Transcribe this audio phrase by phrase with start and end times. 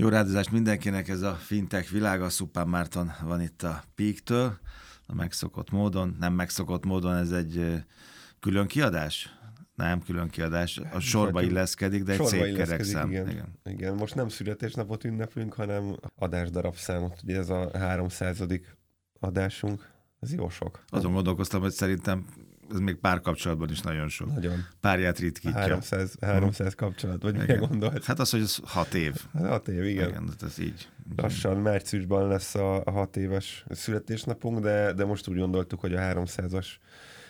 [0.00, 4.58] Jó rádozást mindenkinek, ez a fintech világa, Szupán Márton van itt a Peak-től,
[5.06, 7.84] a megszokott módon, nem megszokott módon, ez egy
[8.40, 9.38] külön kiadás?
[9.74, 10.80] Nem, külön kiadás.
[10.92, 13.10] A sorba illeszkedik, de egy szép kerekszám.
[13.10, 13.30] Igen.
[13.30, 13.58] igen.
[13.64, 13.94] igen.
[13.94, 17.20] Most nem születésnapot ünneplünk, hanem adásdarab számot.
[17.22, 18.38] Ugye ez a 300.
[19.20, 19.90] adásunk.
[20.20, 20.84] Ez jó sok.
[20.88, 22.26] Azon gondolkoztam, hogy szerintem
[22.72, 24.34] ez még pár kapcsolatban is nagyon sok.
[24.34, 24.66] Nagyon.
[24.80, 25.60] Párját ritkítja.
[25.60, 28.04] 300, 300 kapcsolat, vagy mire gondolsz?
[28.04, 29.14] Hát az, hogy ez hat év.
[29.32, 30.08] Hát hat év, igen.
[30.08, 30.88] igen ez így.
[31.16, 35.98] Lassan márciusban lesz a, a hat éves születésnapunk, de, de most úgy gondoltuk, hogy a
[35.98, 36.66] 300-as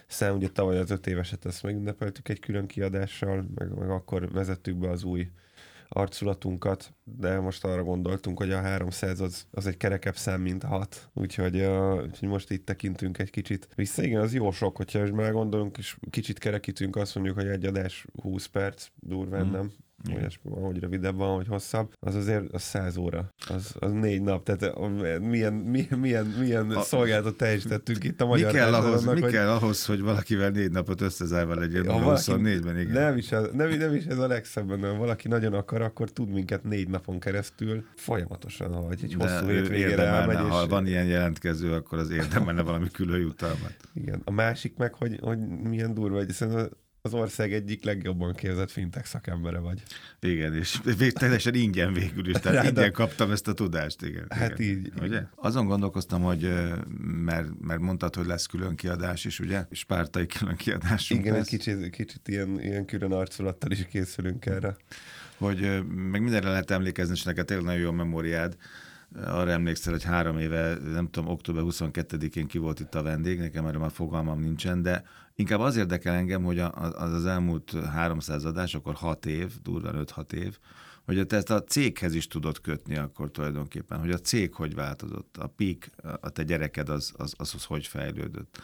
[0.07, 4.77] szám, ugye tavaly az öt éveset ezt megünnepeltük egy külön kiadással, meg, meg akkor vezettük
[4.77, 5.31] be az új
[5.88, 11.11] arculatunkat, de most arra gondoltunk, hogy a 300 az, az egy kerekebb szám, mint 6,
[11.14, 14.02] úgyhogy, uh, úgyhogy most itt tekintünk egy kicsit vissza.
[14.02, 18.06] Igen, az jó sok, hogyha már gondolunk, és kicsit kerekítünk, azt mondjuk, hogy egy adás
[18.23, 19.51] 20 perc, durván mm.
[19.51, 19.73] nem,
[20.05, 24.45] vagy ahogy rövidebb van, hogy hosszabb, az azért az száz óra, az, az négy nap,
[24.45, 24.79] tehát
[25.20, 29.33] milyen, milyen, milyen, milyen a, szolgáltat teljesítettünk itt a magyar mi kell, ahhoz, mi hogy...
[29.33, 32.92] kell ahhoz, hogy valakivel négy napot összezárva legyen, ja, valaki, 24-ben, igen.
[32.92, 36.28] Nem is, ez, nem, nem is ez a legszebb, ha valaki nagyon akar, akkor tud
[36.28, 40.45] minket négy napon keresztül folyamatosan, hogy egy hosszú hétvégére elmegy.
[40.45, 40.51] És...
[40.51, 43.75] Ha van ilyen jelentkező, akkor az érdemelne valami külön jutalmat.
[43.95, 44.20] Igen.
[44.25, 46.27] A másik meg, hogy, hogy milyen durva, hogy
[47.09, 49.83] az ország egyik legjobban képzett fintech szakembere vagy.
[50.20, 50.81] Igen, és
[51.12, 52.69] teljesen ingyen végül is, tehát Ráda...
[52.69, 54.27] ingyen kaptam ezt a tudást, igen.
[54.28, 54.77] Hát igen.
[54.77, 54.92] így.
[55.03, 55.23] Ugye?
[55.34, 56.53] Azon gondolkoztam, hogy
[57.25, 59.67] mert, mert mondtad, hogy lesz külön kiadás is, ugye?
[59.70, 61.11] Spártai külön kiadás.
[61.11, 61.42] Igen, lesz.
[61.42, 64.77] egy kicsit, kicsit ilyen, ilyen külön arculattal is készülünk erre.
[65.36, 68.56] Hogy meg mindenre lehet emlékezni, és neked tényleg nagyon jó a memóriád,
[69.14, 73.67] arra emlékszel, hogy három éve, nem tudom, október 22-én ki volt itt a vendég, nekem
[73.67, 78.75] erről már fogalmam nincsen, de inkább az érdekel engem, hogy az az elmúlt 300 adás,
[78.75, 80.59] akkor 6 év, durván 5-6 év,
[81.05, 85.36] hogy te ezt a céghez is tudod kötni akkor tulajdonképpen, hogy a cég hogy változott,
[85.36, 88.62] a PIK, a te gyereked az, az, az, az hogy fejlődött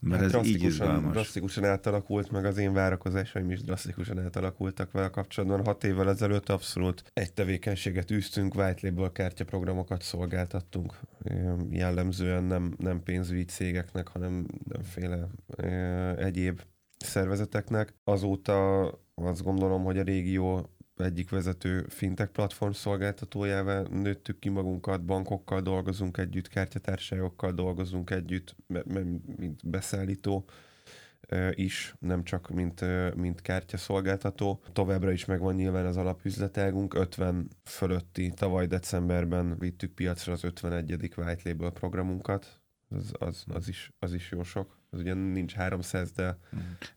[0.00, 1.12] mert hát ez így izgalmas.
[1.12, 5.64] Drasztikusan átalakult, meg az én várakozásaim is drasztikusan átalakultak vele kapcsolatban.
[5.64, 11.00] Hat évvel ezelőtt abszolút egy tevékenységet űztünk, white label kártyaprogramokat szolgáltattunk.
[11.70, 15.28] Jellemzően nem, nem pénzügyi cégeknek, hanem mindenféle
[16.16, 16.60] egyéb
[16.98, 17.94] szervezeteknek.
[18.04, 18.84] Azóta
[19.14, 26.18] azt gondolom, hogy a régió egyik vezető fintech platform szolgáltatójává nőttük ki magunkat, bankokkal dolgozunk
[26.18, 28.56] együtt, kártyatársaságokkal dolgozunk együtt,
[29.36, 30.44] mint beszállító
[31.50, 32.84] is, nem csak mint,
[33.14, 34.60] mint kártyaszolgáltató.
[34.72, 40.92] Továbbra is megvan nyilván az alapüzletágunk, 50 fölötti, tavaly decemberben vittük piacra az 51.
[41.16, 46.12] White Label programunkat, az, az, az, is, az is jó sok az ugye nincs 300,
[46.12, 46.38] de...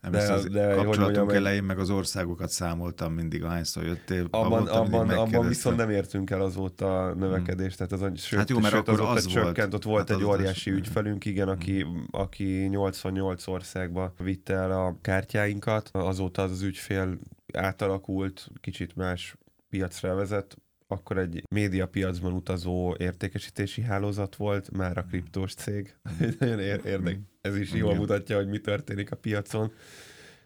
[0.02, 4.28] Nem de, az de kapcsolatunk mondjam, elején meg az országokat számoltam mindig, ahányszor jöttél.
[4.30, 8.60] Abban, abban, abban viszont nem értünk el azóta a növekedést, tehát azon, sőt, hát jó,
[8.60, 11.86] mert sőt, akkor az, az csökkent, ott volt hát egy óriási az ügyfelünk, igen, aki,
[12.12, 17.20] aki 88 országba vitte el a kártyáinkat, azóta az, az ügyfél
[17.54, 19.36] átalakult, kicsit más
[19.70, 20.58] piacra vezet,
[20.92, 25.96] akkor egy médiapiacban utazó értékesítési hálózat volt, már a kriptós cég.
[26.40, 27.20] Nagyon érdek.
[27.42, 29.72] Ez is jól mutatja, hogy mi történik a piacon.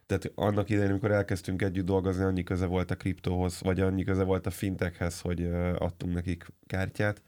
[0.06, 4.24] Tehát annak idején, amikor elkezdtünk együtt dolgozni, annyi köze volt a kriptóhoz, vagy annyi köze
[4.24, 5.44] volt a fintekhez, hogy
[5.78, 7.22] adtunk nekik kártyát.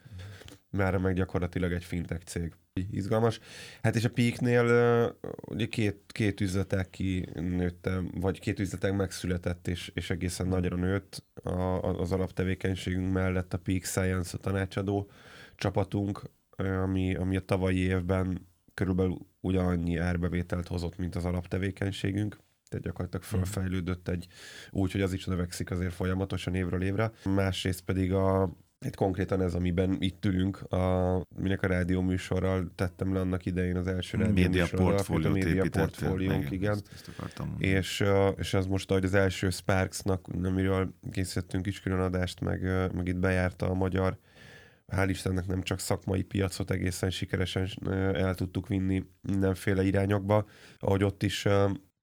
[0.70, 2.54] Már meg gyakorlatilag egy fintech cég
[2.92, 3.40] izgalmas.
[3.82, 9.92] Hát és a Peaknél ugye két, két üzletek ki nőttem, vagy két üzletek megszületett, és,
[9.94, 15.10] és egészen nagyra nőtt a, az alaptevékenységünk mellett a Peak Science a tanácsadó
[15.56, 16.22] csapatunk,
[16.58, 22.38] ami, ami a tavalyi évben körülbelül ugyanannyi árbevételt hozott, mint az alaptevékenységünk
[22.70, 23.44] tehát gyakorlatilag hmm.
[23.44, 24.28] fölfejlődött egy
[24.72, 27.12] úgy, hogy az is növekszik azért folyamatosan évről évre.
[27.24, 33.14] Másrészt pedig a, itt konkrétan ez, amiben itt ülünk, a, minek a rádió műsorral tettem
[33.14, 36.52] le annak idején az első rádió média portfóliót a média portfóliónk, igen.
[36.52, 37.56] igen.
[37.58, 38.04] És,
[38.38, 42.62] és az most, ahogy az első Sparksnak, amiről készítettünk is külön adást, meg,
[42.94, 44.18] meg itt bejárta a magyar
[44.88, 47.70] hál' Istennek nem csak szakmai piacot egészen sikeresen
[48.14, 50.46] el tudtuk vinni mindenféle irányokba,
[50.80, 51.48] ahogy ott is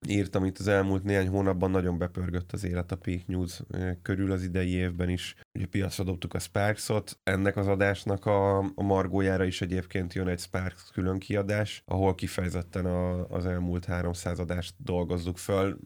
[0.08, 3.62] írtam itt az elmúlt néhány hónapban, nagyon bepörgött az élet a Peak News
[4.02, 5.34] körül az idei évben is.
[5.54, 10.38] Ugye piacra dobtuk a Sparks-ot, ennek az adásnak a, a margójára is egyébként jön egy
[10.38, 15.78] Sparks külön kiadás, ahol kifejezetten a, az elmúlt 300 adást dolgozzuk föl.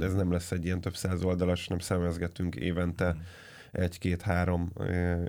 [0.00, 4.72] Ez nem lesz egy ilyen több száz oldalas, nem szemezgetünk évente mm egy-két-három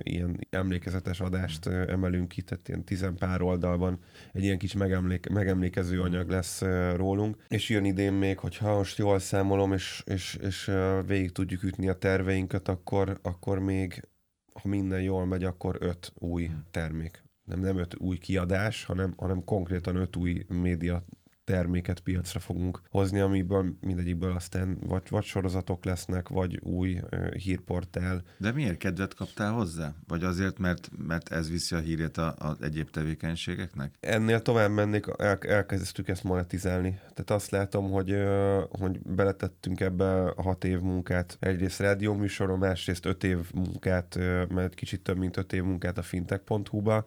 [0.03, 3.99] ilyen emlékezetes adást emelünk ki, tehát ilyen tizenpár oldalban
[4.33, 6.61] egy ilyen kis megemléke, megemlékező anyag lesz
[6.95, 7.37] rólunk.
[7.47, 10.71] És jön idén még, hogyha most jól számolom, és, és, és
[11.05, 14.07] végig tudjuk ütni a terveinket, akkor, akkor még
[14.53, 17.23] ha minden jól megy, akkor öt új termék.
[17.43, 21.05] Nem, nem öt új kiadás, hanem, hanem konkrétan öt új média
[21.49, 28.23] terméket piacra fogunk hozni, amiből mindegyikből aztán vagy, vagy sorozatok lesznek, vagy új uh, hírportál.
[28.37, 29.93] De miért kedvet kaptál hozzá?
[30.07, 33.93] Vagy azért, mert, mert ez viszi a hírét az egyéb tevékenységeknek?
[33.99, 36.89] Ennél tovább mennék, el, elkezdtük ezt monetizálni.
[36.99, 41.37] Tehát azt látom, hogy, uh, hogy beletettünk ebbe a hat év munkát.
[41.39, 46.01] Egyrészt rádióműsoron, másrészt öt év munkát, uh, mert kicsit több mint öt év munkát a
[46.01, 47.05] fintech.hu-ba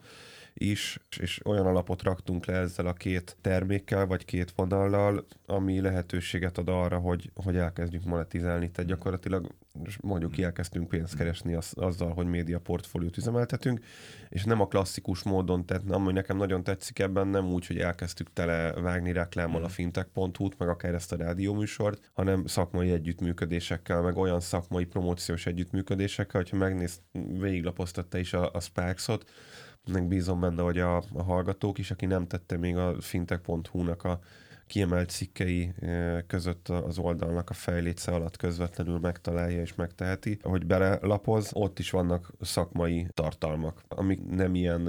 [0.54, 6.58] is, és olyan alapot raktunk le ezzel a két termékkel, vagy két vonallal, ami lehetőséget
[6.58, 8.70] ad arra, hogy, hogy elkezdjük monetizálni.
[8.70, 9.54] Tehát gyakorlatilag
[10.00, 13.80] mondjuk elkezdtünk pénzt keresni az, azzal, hogy média portfóliót üzemeltetünk,
[14.28, 18.32] és nem a klasszikus módon, tehát ami nekem nagyon tetszik ebben, nem úgy, hogy elkezdtük
[18.32, 24.40] tele vágni reklámmal a fintech.hu-t, meg akár ezt a rádióműsort, hanem szakmai együttműködésekkel, meg olyan
[24.40, 27.00] szakmai promóciós együttműködésekkel, hogyha megnéz,
[27.38, 29.30] végiglapoztatta is a, a Sparks-ot,
[29.86, 34.20] meg bízom benne, hogy a, a hallgatók is, aki nem tette még a fintech.hu-nak a
[34.66, 35.72] kiemelt cikkei
[36.26, 42.32] között az oldalnak a fejléce alatt közvetlenül megtalálja és megteheti, hogy belelapoz, ott is vannak
[42.40, 44.88] szakmai tartalmak, amik nem ilyen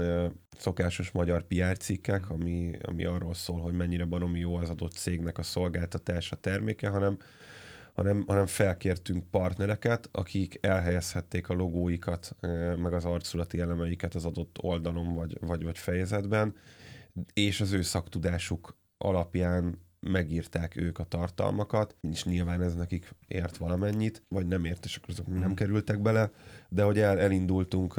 [0.57, 5.37] szokásos magyar PR cikkek, ami, ami arról szól, hogy mennyire baromi jó az adott cégnek
[5.37, 7.17] a szolgáltatása, terméke, hanem
[7.93, 12.35] hanem, hanem felkértünk partnereket, akik elhelyezhették a logóikat,
[12.77, 16.55] meg az arculati elemeiket az adott oldalon vagy, vagy, vagy fejezetben,
[17.33, 24.23] és az ő szaktudásuk alapján megírták ők a tartalmakat, és nyilván ez nekik ért valamennyit,
[24.27, 25.53] vagy nem ért, és akkor azok nem hmm.
[25.53, 26.31] kerültek bele,
[26.69, 27.93] de hogy el, elindultunk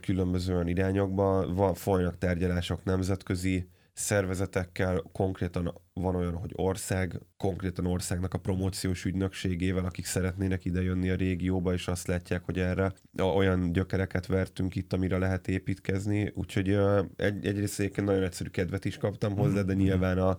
[0.00, 8.34] különböző olyan irányokba, van, folynak tárgyalások nemzetközi szervezetekkel, konkrétan van olyan, hogy ország, konkrétan országnak
[8.34, 14.26] a promóciós ügynökségével, akik szeretnének idejönni a régióba, és azt látják, hogy erre olyan gyökereket
[14.26, 16.32] vertünk itt, amire lehet építkezni.
[16.34, 16.78] Úgyhogy
[17.16, 20.38] egy, egyrészt nagyon egyszerű kedvet is kaptam hozzá, de nyilván a,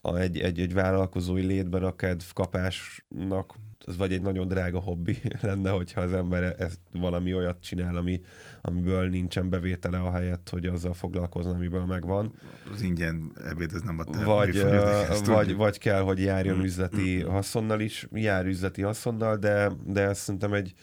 [0.00, 3.54] a egy, egy, egy vállalkozói létben a kedv kapásnak
[3.86, 8.20] az vagy egy nagyon drága hobbi lenne, hogyha az ember ezt valami olyat csinál, ami,
[8.60, 12.32] amiből nincsen bevétele a helyett, hogy azzal foglalkozna, amiből megvan.
[12.72, 16.62] Az ingyen ebéd, ez nem a te vagy, uh, vagy, vagy kell, hogy járjon mm.
[16.62, 20.74] üzleti haszonnal is, jár üzleti haszonnal, de, de ezt szerintem egy,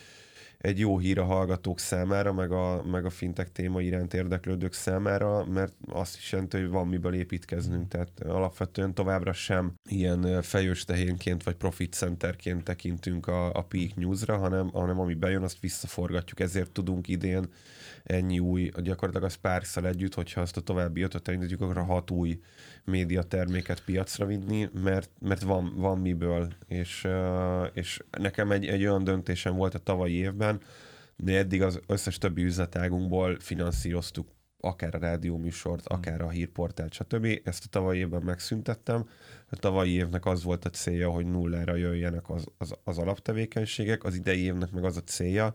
[0.59, 5.45] egy jó hír a hallgatók számára, meg a, meg a fintech téma iránt érdeklődők számára,
[5.45, 11.44] mert azt is jelenti, hogy van miből építkeznünk, tehát alapvetően továbbra sem ilyen fejős tehénként
[11.44, 16.71] vagy profit centerként tekintünk a, a Peak News-ra, hanem, hanem ami bejön, azt visszaforgatjuk, ezért
[16.71, 17.50] tudunk idén
[18.03, 22.39] ennyi új, gyakorlatilag a sparks együtt, hogyha azt a további ötöt elindítjuk, akkor hat új
[22.85, 27.07] média terméket piacra vinni, mert, mert van, van miből, és,
[27.73, 30.49] és nekem egy, egy olyan döntésem volt a tavalyi évben,
[31.16, 34.28] de eddig az összes többi üzletágunkból finanszíroztuk
[34.62, 35.98] akár a rádióműsort, hmm.
[35.98, 37.28] akár a hírportált, stb.
[37.44, 39.10] Ezt a tavalyi évben megszüntettem.
[39.50, 44.16] A tavalyi évnek az volt a célja, hogy nullára jöjjenek az, az, az alaptevékenységek, az
[44.16, 45.54] idei évnek meg az a célja,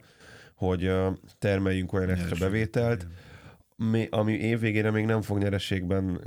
[0.54, 0.92] hogy
[1.38, 3.06] termeljünk olyan extra bevételt,
[4.10, 6.20] ami évvégére még nem fog nyereségben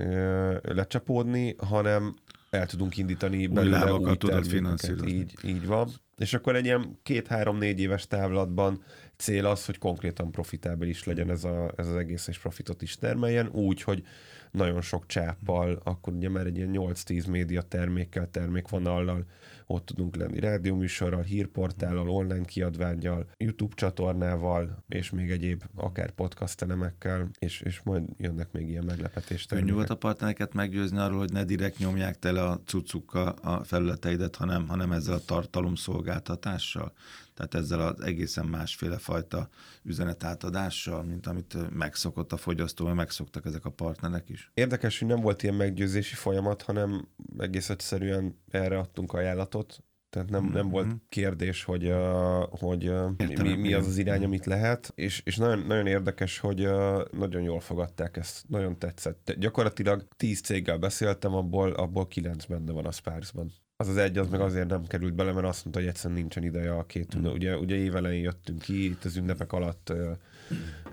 [0.62, 2.16] lecsapódni, hanem
[2.50, 5.08] el tudunk indítani belőle új, új termékeket.
[5.08, 5.90] Így, így van.
[6.18, 8.84] És akkor egy ilyen két-három-négy éves távlatban
[9.16, 12.96] cél az, hogy konkrétan profitábil is legyen ez, a, ez az egész, és profitot is
[12.96, 14.04] termeljen, úgy, hogy
[14.52, 19.26] nagyon sok csáppal, akkor ugye már egy ilyen 8-10 média termékkel, termékvonallal
[19.68, 27.30] ott tudunk lenni rádióműsorral, hírportállal, online kiadványjal, YouTube csatornával, és még egyéb akár podcast elemekkel,
[27.40, 29.50] és, és majd jönnek még ilyen meglepetést.
[29.50, 34.36] Könnyű volt a partnereket meggyőzni arról, hogy ne direkt nyomják tele a cuccukkal a felületeidet,
[34.36, 36.94] hanem, hanem ezzel a tartalomszolgáltatással.
[37.38, 39.50] Tehát ezzel az egészen másféle fajta
[39.84, 44.52] üzenetátadással, mint amit megszokott a fogyasztó, vagy megszoktak ezek a partnerek is.
[44.54, 50.46] Érdekes, hogy nem volt ilyen meggyőzési folyamat, hanem egész egyszerűen erre adtunk ajánlatot, tehát nem,
[50.46, 50.96] nem volt mhm.
[51.10, 53.10] kérdés, hogy, uh, hogy uh,
[53.42, 57.42] mi, mi az az irány, amit lehet, és, és nagyon, nagyon érdekes, hogy uh, nagyon
[57.42, 59.34] jól fogadták ezt, nagyon tetszett.
[59.38, 63.52] Gyakorlatilag tíz céggel beszéltem, abból, abból kilenc benne van a Sparksban.
[63.80, 66.44] Az az egy, az meg azért nem került bele, mert azt mondta, hogy egyszerűen nincsen
[66.44, 67.34] ideje a két ünnep.
[67.34, 69.94] Ugye, ugye évelején jöttünk ki, itt az ünnepek alatt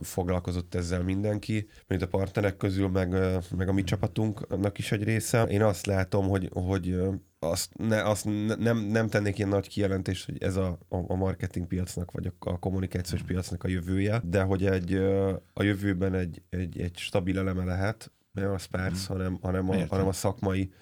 [0.00, 3.11] foglalkozott ezzel mindenki, mint a partnerek közül, meg,
[3.57, 5.43] meg a mi csapatunknak is egy része.
[5.43, 9.69] Én azt látom, hogy, hogy uh, azt, ne, azt ne, nem, nem tennék ilyen nagy
[9.69, 14.21] kijelentést, hogy ez a, a, a marketing piacnak, vagy a, a kommunikációs piacnak a jövője,
[14.25, 14.95] de hogy egy,
[15.53, 19.07] a jövőben egy, egy, egy stabil eleme lehet, nem a Sparks, mm.
[19.07, 20.73] hanem, hanem, a, hanem a szakmai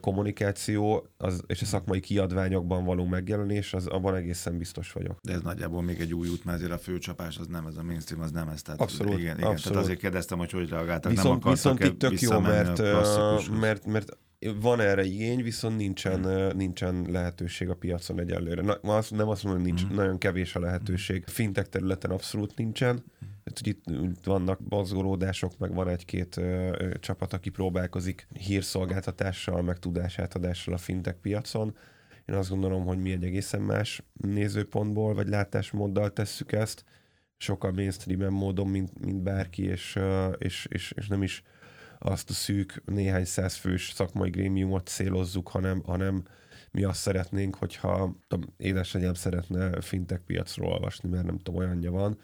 [0.00, 5.18] kommunikáció az, és a szakmai kiadványokban való megjelenés, az abban egészen biztos vagyok.
[5.22, 7.82] De ez nagyjából még egy új út, mert azért a főcsapás az nem, ez a
[7.82, 8.62] mainstream az nem ez.
[8.62, 9.62] Tehát abszolút, igen, igen, abszolút.
[9.62, 12.78] Tehát azért kérdeztem, hogy hogy reagáltak, viszont, nem viszont itt tök jó, mert,
[13.60, 14.18] mert, mert
[14.60, 16.56] van erre igény, viszont nincsen, mm.
[16.56, 18.62] nincsen lehetőség a piacon egyelőre.
[18.62, 19.96] Na, azt, nem azt mondom, hogy nincs, mm.
[19.96, 21.24] nagyon kevés a lehetőség.
[21.26, 23.04] Fintech területen abszolút nincsen.
[23.62, 23.84] Itt
[24.24, 26.40] vannak mozgolódások, meg van egy-két
[27.00, 31.76] csapat, aki próbálkozik hírszolgáltatással, meg tudásátadással a fintech piacon.
[32.24, 36.84] Én azt gondolom, hogy mi egy egészen más nézőpontból, vagy látásmóddal tesszük ezt,
[37.36, 39.98] sokkal mainstream módon, mint, mint bárki, és,
[40.38, 41.42] és, és, és nem is
[41.98, 46.22] azt a szűk néhány száz fős szakmai grémiumot célozzuk, hanem, hanem
[46.70, 52.18] mi azt szeretnénk, hogyha tudom, édesanyám szeretne fintek piacról olvasni, mert nem tudom, olyanja van,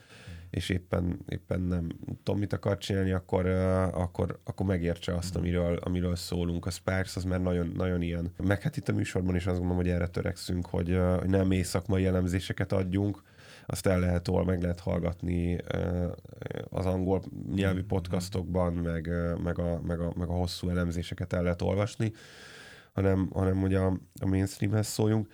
[0.51, 1.87] és éppen, éppen nem
[2.23, 3.47] tudom, mit akar csinálni, akkor,
[3.95, 6.67] akkor, akkor megértse azt, amiről, amiről szólunk.
[6.67, 8.33] A Sparks az már nagyon, nagyon ilyen.
[8.37, 11.63] Meg hát itt a műsorban is azt gondolom, hogy erre törekszünk, hogy, hogy nem mély
[11.63, 13.23] szakmai elemzéseket adjunk,
[13.67, 15.59] azt el lehet, hol meg lehet hallgatni
[16.69, 17.23] az angol
[17.55, 19.11] nyelvi podcastokban, meg,
[19.43, 22.13] meg, a, meg, a, meg a hosszú elemzéseket el lehet olvasni,
[22.93, 23.87] hanem, hanem hogy a,
[24.21, 25.29] a mainstreamhez szóljunk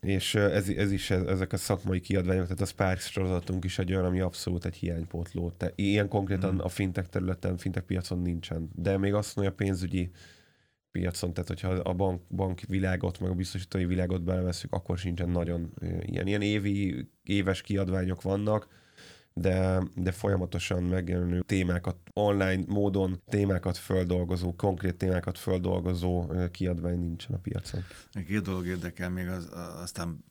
[0.00, 4.04] és ez, ez is, ezek a szakmai kiadványok, tehát a Sparks sorozatunk is egy olyan,
[4.04, 5.50] ami abszolút egy hiánypótló.
[5.50, 6.58] Te, ilyen konkrétan mm.
[6.58, 8.70] a fintech területen, fintech piacon nincsen.
[8.74, 10.10] De még azt mondja, a pénzügyi
[10.90, 15.72] piacon, tehát hogyha a bank, bank világot, meg a biztosítói világot beleveszünk, akkor sincsen nagyon
[16.00, 18.68] ilyen, ilyen évi, éves kiadványok vannak,
[19.34, 27.38] de, de folyamatosan megjelenő témákat, online módon témákat földolgozó, konkrét témákat földolgozó kiadvány nincsen a
[27.38, 27.84] piacon.
[28.26, 29.48] Két dolog érdekel még, az,
[29.82, 30.24] aztán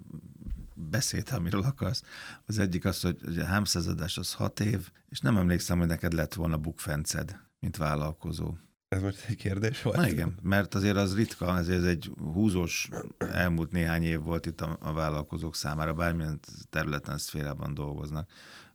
[0.74, 2.04] beszélt, amiről akarsz.
[2.46, 6.34] Az egyik az, hogy a hámszázadás az hat év, és nem emlékszem, hogy neked lett
[6.34, 8.54] volna bukfenced, mint vállalkozó.
[8.88, 9.98] Ez most egy kérdés volt?
[9.98, 14.62] Na igen, mert azért az ritka, ezért ez egy húzós elmúlt néhány év volt itt
[14.62, 16.40] a, a vállalkozók számára, bármilyen
[16.70, 18.30] területen, szférában dolgoznak.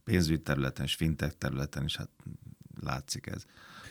[0.05, 2.09] Pénzügy területen és fintech területen is hát
[2.81, 3.45] látszik ez.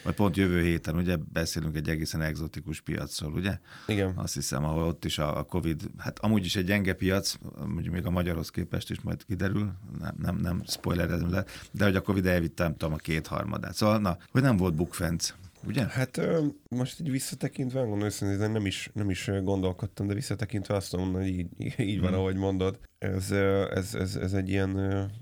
[0.04, 3.60] Vagy pont jövő héten, ugye beszélünk egy egészen egzotikus piacról, ugye?
[3.88, 4.14] Igen.
[4.16, 7.94] Azt hiszem, ahol ott is a, a Covid, hát amúgy is egy gyenge piac, mondjuk
[7.94, 12.02] még a magyarhoz képest is majd kiderül, nem, nem, nem spoilerezem le, de hogy a
[12.02, 13.74] Covid elvitte, nem tudom, a kétharmadát.
[13.74, 15.34] Szóval, na, hogy nem volt bukfenc
[15.66, 15.86] ugye?
[15.88, 16.22] Hát
[16.70, 21.28] most így visszatekintve, mondom őszintén, nem is, nem is gondolkodtam, de visszatekintve azt mondom, hogy
[21.28, 22.20] így, így van, hmm.
[22.20, 22.80] ahogy mondod.
[22.98, 23.32] Ez,
[23.72, 24.72] ez, ez, ez egy ilyen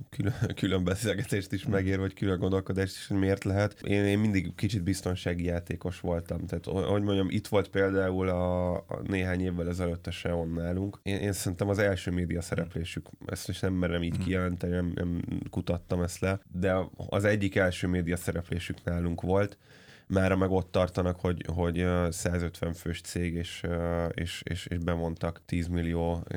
[0.10, 3.82] külön, külön beszélgetést is megér, vagy külön gondolkodást is, hogy miért lehet.
[3.82, 6.46] Én, én mindig kicsit biztonsági játékos voltam.
[6.46, 11.00] Tehát, hogy mondjam, itt volt például a, a néhány évvel ezelőtt a Seon nálunk.
[11.04, 14.24] Én, én szerintem az első média szereplésük, ezt is nem merem így hmm.
[14.24, 19.58] kijelenteni, nem, nem kutattam ezt le, de az egyik első média szereplésük nálunk volt,
[20.12, 23.64] Mára meg ott tartanak, hogy, hogy 150 fős cég, és,
[24.14, 26.28] és, és, és bemondtak 10 millió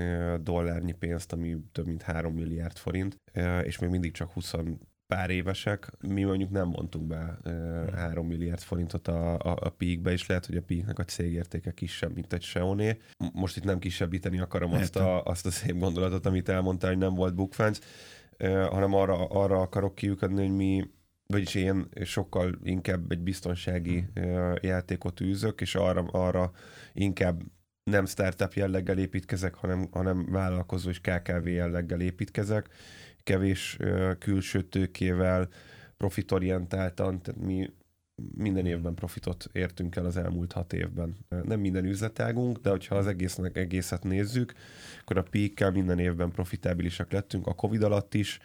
[0.41, 3.21] dollárnyi pénzt, ami több mint 3 milliárd forint,
[3.63, 4.55] és még mindig csak 20
[5.07, 5.91] pár évesek.
[6.09, 7.51] Mi mondjuk nem mondtunk be e,
[7.97, 12.15] 3 milliárd forintot a, a, a peakbe, és lehet, hogy a peaknek a cégértéke kisebb,
[12.15, 12.99] mint egy Seoné.
[13.33, 17.15] Most itt nem kisebbíteni akarom azt a, azt a szép gondolatot, amit elmondtál, hogy nem
[17.15, 17.81] volt bookfence,
[18.71, 20.91] hanem arra, arra akarok kiukadni, hogy mi
[21.27, 24.55] vagyis én sokkal inkább egy biztonsági hmm.
[24.61, 26.53] játékot űzök, és arra, arra
[26.93, 27.43] inkább
[27.91, 32.69] nem startup jelleggel építkezek, hanem, hanem vállalkozó és KKV jelleggel építkezek,
[33.23, 33.79] kevés
[34.19, 35.49] külső tőkével,
[35.97, 37.71] profitorientáltan, tehát mi
[38.35, 41.17] minden évben profitot értünk el az elmúlt hat évben.
[41.29, 44.53] Nem minden üzletágunk, de hogyha az egésznek egészet nézzük,
[45.01, 48.39] akkor a peak minden évben profitábilisak lettünk, a Covid alatt is,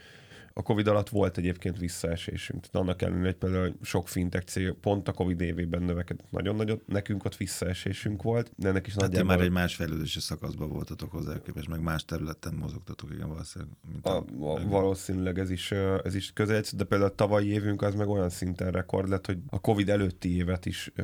[0.60, 2.60] a Covid alatt volt egyébként visszaesésünk.
[2.62, 6.88] Tehát annak ellenére, hogy például sok fintech cég pont a Covid évében növekedett nagyon nagyot,
[6.88, 9.28] nekünk ott visszaesésünk volt, de ennek is hát nagyjából...
[9.36, 13.74] már egy más fejlődési szakaszban voltatok hozzá képest, meg más területen mozogtatok, igen, valószínűleg.
[13.92, 15.72] Mint a, a, a, valószínűleg ez is,
[16.04, 19.38] ez is közel, de például a tavalyi évünk az meg olyan szinten rekord lett, hogy
[19.50, 21.04] a Covid előtti évet is ö,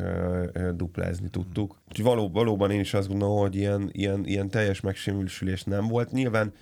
[0.54, 1.78] ö, duplázni tudtuk.
[1.88, 6.12] Úgyhogy való, valóban én is azt gondolom, hogy ilyen, ilyen, ilyen teljes megsemmisülés nem volt.
[6.12, 6.54] Nyilván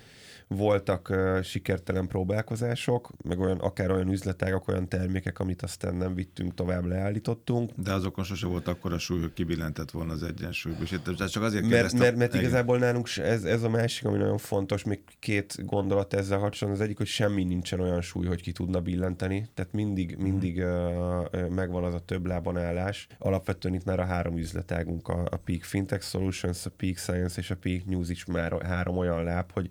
[0.56, 6.54] voltak uh, sikertelen próbálkozások, meg olyan, akár olyan üzletágak, olyan termékek, amit aztán nem vittünk
[6.54, 7.70] tovább, leállítottunk.
[7.76, 10.72] De azokon sose volt akkor a súly, hogy kibillentett volna az egyensúly.
[10.80, 10.98] És
[11.30, 15.00] csak azért mert, mert, mert igazából nálunk ez, ez a másik, ami nagyon fontos, még
[15.18, 16.80] két gondolat ezzel kapcsolatban.
[16.80, 19.48] Az egyik, hogy semmi nincsen olyan súly, hogy ki tudna billenteni.
[19.54, 20.66] Tehát mindig, mindig mm.
[20.66, 23.06] uh, megvan az a több lábon állás.
[23.18, 27.50] Alapvetően itt már a három üzletágunk, a, a Peak Fintech Solutions, a Peak Science és
[27.50, 29.70] a Peak News is már három olyan láb, hogy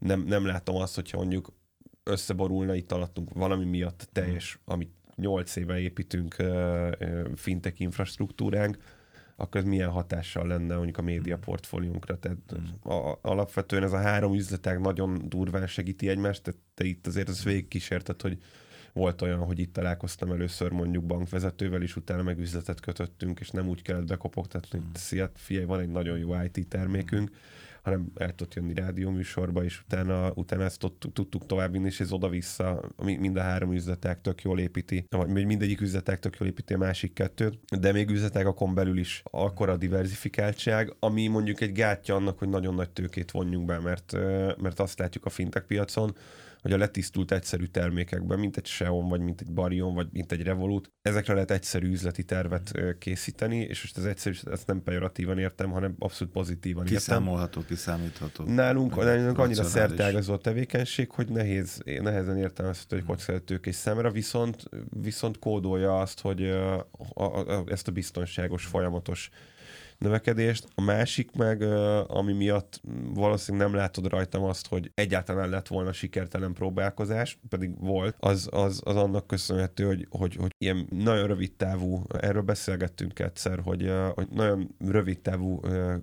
[0.00, 1.52] nem, nem látom azt, hogyha mondjuk
[2.02, 6.36] összeborulna itt alattunk valami miatt teljes, amit nyolc éve építünk
[7.34, 8.76] fintech infrastruktúránk,
[9.36, 11.40] akkor ez milyen hatással lenne mondjuk a média mm.
[11.40, 12.18] portfóliunkra.
[12.18, 12.90] Tehát mm.
[12.90, 17.44] a, alapvetően ez a három üzletág nagyon durván segíti egymást, tehát te itt azért az
[17.44, 18.38] végig kísérted, hogy
[18.92, 23.68] volt olyan, hogy itt találkoztam először mondjuk bankvezetővel, és utána meg üzletet kötöttünk, és nem
[23.68, 27.30] úgy kellett bekopogtatni, hogy szia, figyelj, van egy nagyon jó IT termékünk,
[27.82, 33.36] hanem el tudott jönni rádióműsorba, és utána, utána ezt tudtuk továbbvinni, és ez oda-vissza, mind
[33.36, 37.58] a három üzletek tök jól építi, vagy mindegyik üzletek tök jól építi a másik kettőt,
[37.80, 42.90] de még üzletágakon belül is akkora diversifikáltság, ami mondjuk egy gátja annak, hogy nagyon nagy
[42.90, 44.12] tőkét vonjunk be, mert,
[44.60, 46.14] mert azt látjuk a fintech piacon,
[46.62, 50.42] hogy a letisztult egyszerű termékekben, mint egy Xeon, vagy mint egy Barion, vagy mint egy
[50.42, 55.70] Revolut, ezekre lehet egyszerű üzleti tervet készíteni, és most az egyszerű, ezt nem pejoratívan értem,
[55.70, 57.76] hanem abszolút pozitívan Kiszámolható, értem.
[57.76, 58.44] kiszámítható.
[58.44, 64.64] Nálunk, nálunk annyira szerteágazó a tevékenység, hogy nehéz, nehezen értelmezhető egy kockázatőkés szemre, viszont,
[65.02, 66.78] viszont kódolja azt, hogy a,
[67.14, 69.30] a, a, ezt a biztonságos, folyamatos
[70.00, 70.68] növekedést.
[70.74, 71.62] A másik meg,
[72.06, 72.80] ami miatt
[73.14, 78.80] valószínűleg nem látod rajtam azt, hogy egyáltalán lett volna sikertelen próbálkozás, pedig volt, az, az,
[78.84, 84.28] az annak köszönhető, hogy, hogy, hogy ilyen nagyon rövid távú, erről beszélgettünk egyszer, hogy, hogy
[84.34, 85.60] nagyon rövid távú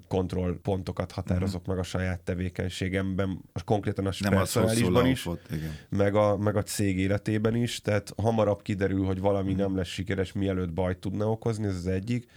[0.08, 1.72] kontrollpontokat határozok mm.
[1.72, 5.72] meg a saját tevékenységemben, konkrétan a speciálisban is, igen.
[5.90, 9.58] Meg, a, meg a cég életében is, tehát hamarabb kiderül, hogy valami mm.
[9.58, 12.28] nem lesz sikeres, mielőtt bajt tudna okozni, ez az egyik.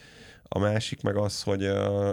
[0.52, 1.70] A másik meg az, hogy,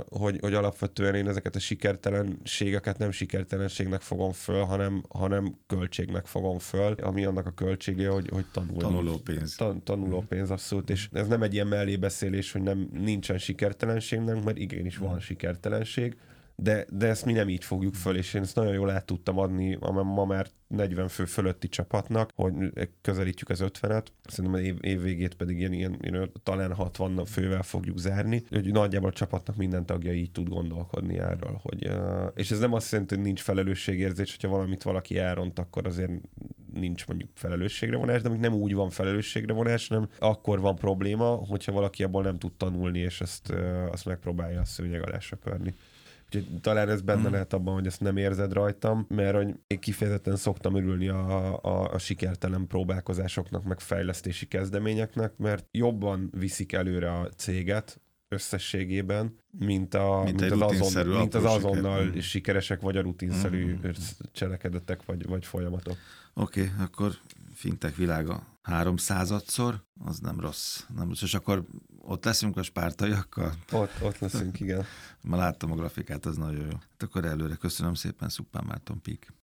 [0.10, 6.60] hogy, hogy alapvetően én ezeket a sikertelenségeket nem sikertelenségnek fogom föl, hanem, hanem költségnek fogom
[6.60, 8.78] föl, ami annak a költsége, hogy, hogy tanul.
[8.78, 9.56] Tanulópénz.
[9.56, 10.90] Tan, tanulópénz, abszolút.
[10.90, 16.18] És ez nem egy ilyen mellébeszélés, hogy nem nincsen sikertelenségnek, mert igenis van sikertelenség
[16.62, 19.38] de, de ezt mi nem így fogjuk föl, és én ezt nagyon jól át tudtam
[19.40, 22.54] adni a ma már 40 fő fölötti csapatnak, hogy
[23.02, 27.98] közelítjük az 50-et, szerintem év, év végét pedig ilyen, ilyen, ilyen talán 60 fővel fogjuk
[27.98, 31.92] zárni, hogy nagyjából a csapatnak minden tagja így tud gondolkodni erről, hogy,
[32.36, 36.12] és ez nem azt jelenti, hogy nincs felelősségérzés, hogyha valamit valaki elront, akkor azért
[36.74, 41.72] nincs mondjuk felelősségre vonás, de nem úgy van felelősségre vonás, hanem akkor van probléma, hogyha
[41.72, 43.54] valaki abból nem tud tanulni, és ezt,
[43.92, 45.76] azt megpróbálja a szőnyeg alá söpörni.
[46.28, 47.32] Úgyhogy talán ez benne mm.
[47.32, 51.94] lehet abban, hogy ezt nem érzed rajtam, mert hogy én kifejezetten szoktam örülni a, a,
[51.94, 60.22] a sikertelen próbálkozásoknak, meg fejlesztési kezdeményeknek, mert jobban viszik előre a céget, összességében, mint, a,
[60.24, 62.22] mint, mint, az, azon, mint az azonnal siker.
[62.22, 63.90] sikeresek, vagy a rutinszerű mm.
[64.32, 65.98] cselekedetek, vagy, vagy folyamatok.
[66.34, 67.12] Oké, okay, akkor
[67.58, 70.84] fintek világa háromszázadszor, az nem rossz.
[70.96, 71.22] Nem rossz.
[71.22, 71.64] És akkor
[72.00, 73.54] ott leszünk a spártaiakkal?
[73.72, 74.86] Ott, ott leszünk, igen.
[75.22, 76.72] Ma láttam a grafikát, az nagyon jó.
[76.72, 79.34] Hát akkor előre köszönöm szépen, Szuppán Márton Pík.